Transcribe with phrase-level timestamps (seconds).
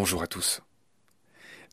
[0.00, 0.62] Bonjour à tous.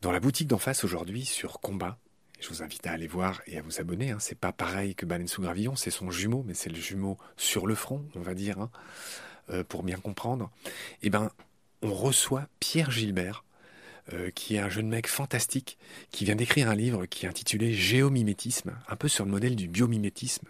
[0.02, 2.00] Dans la boutique d'en face aujourd'hui sur Combat,
[2.40, 4.09] je vous invite à aller voir et à vous abonner.
[4.09, 4.17] Hein.
[4.20, 7.67] C'est pas pareil que Baleine sous Gravillon, c'est son jumeau, mais c'est le jumeau sur
[7.67, 8.71] le front, on va dire, hein,
[9.52, 10.50] euh, pour bien comprendre.
[11.04, 11.30] Eh ben,
[11.84, 13.43] on reçoit Pierre Gilbert,
[14.11, 15.78] euh, qui est un jeune mec fantastique,
[16.10, 19.68] qui vient d'écrire un livre qui est intitulé Géomimétisme, un peu sur le modèle du
[19.68, 20.48] biomimétisme.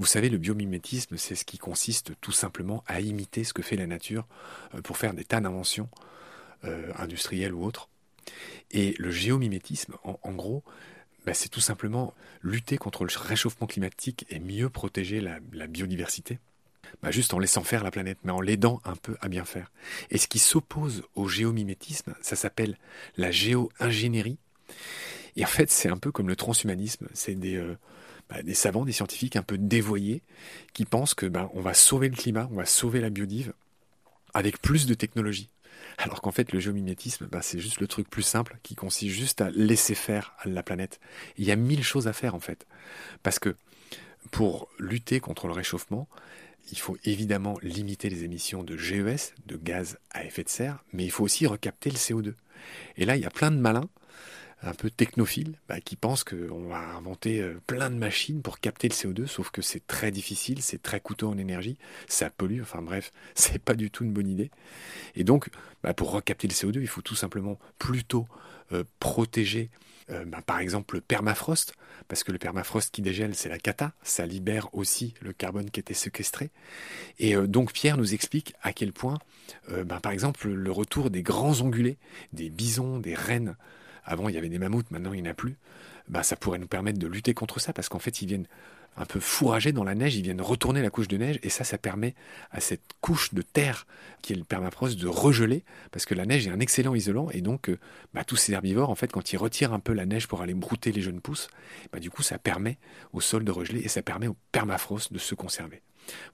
[0.00, 3.76] Vous savez, le biomimétisme, c'est ce qui consiste tout simplement à imiter ce que fait
[3.76, 4.26] la nature
[4.74, 5.88] euh, pour faire des tas d'inventions
[6.66, 7.88] euh, industrielles ou autres.
[8.70, 10.64] Et le géomimétisme, en, gros,
[11.24, 16.38] bah, c'est tout simplement lutter contre le réchauffement climatique et mieux protéger la, biodiversité.
[17.02, 19.70] Bah, juste en laissant faire la planète, mais en l'aidant un peu à bien faire.
[20.10, 22.76] Et ce qui s'oppose au géomimétisme, ça s'appelle
[23.16, 24.38] la géo-ingénierie.
[25.36, 27.08] Et en fait, c'est un peu comme le transhumanisme.
[27.12, 27.76] C'est des, euh,
[28.28, 30.22] bah, savants, des scientifiques un peu dévoyés
[30.72, 33.52] qui pensent que ben, on va sauver le climat, on va sauver la biodive
[34.34, 35.48] avec plus de technologie.
[35.98, 39.40] Alors qu'en fait, le géomimétisme, ben, c'est juste le truc plus simple qui consiste juste
[39.40, 41.00] à laisser faire la planète.
[41.38, 42.66] Il y a mille choses à faire en fait.
[43.22, 43.56] Parce que
[44.30, 46.08] pour lutter contre le réchauffement,
[46.72, 51.04] il faut évidemment limiter les émissions de GES, de gaz à effet de serre, mais
[51.04, 52.34] il faut aussi recapter le CO2.
[52.96, 53.88] Et là, il y a plein de malins
[54.62, 58.88] un peu technophile bah, qui pense qu'on va inventer euh, plein de machines pour capter
[58.88, 61.76] le CO2, sauf que c'est très difficile, c'est très coûteux en énergie,
[62.08, 64.50] ça pollue, enfin bref, c'est pas du tout une bonne idée.
[65.14, 65.48] Et donc,
[65.82, 68.26] bah, pour recapter le CO2, il faut tout simplement plutôt
[68.72, 69.68] euh, protéger,
[70.10, 71.74] euh, bah, par exemple, le permafrost,
[72.08, 75.80] parce que le permafrost qui dégèle, c'est la cata, ça libère aussi le carbone qui
[75.80, 76.50] était séquestré.
[77.18, 79.18] Et donc Pierre nous explique à quel point,
[80.02, 81.96] par exemple, le retour des grands ongulés,
[82.32, 83.56] des bisons, des rennes,
[84.06, 85.56] avant il y avait des mammouths, maintenant il n'y en a plus,
[86.08, 88.46] bah, ça pourrait nous permettre de lutter contre ça, parce qu'en fait ils viennent
[88.96, 91.64] un peu fourrager dans la neige, ils viennent retourner la couche de neige, et ça,
[91.64, 92.14] ça permet
[92.50, 93.86] à cette couche de terre
[94.22, 97.42] qui est le permafrost de regeler, parce que la neige est un excellent isolant, et
[97.42, 97.78] donc euh,
[98.14, 100.54] bah, tous ces herbivores, en fait, quand ils retirent un peu la neige pour aller
[100.54, 101.48] brouter les jeunes pousses,
[101.92, 102.78] bah, du coup, ça permet
[103.12, 105.82] au sol de regeler, et ça permet au permafrost de se conserver.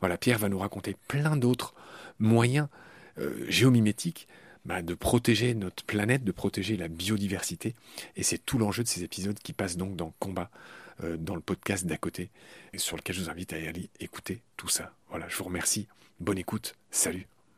[0.00, 1.74] Voilà, Pierre va nous raconter plein d'autres
[2.18, 2.68] moyens
[3.18, 4.28] euh, géomimétiques
[4.64, 7.74] bah, de protéger notre planète, de protéger la biodiversité.
[8.16, 10.50] Et c'est tout l'enjeu de ces épisodes qui passent donc dans Combat,
[11.02, 12.30] euh, dans le podcast d'à côté,
[12.72, 14.94] et sur lequel je vous invite à aller écouter tout ça.
[15.10, 15.88] Voilà, je vous remercie.
[16.20, 16.76] Bonne écoute.
[16.90, 17.26] Salut.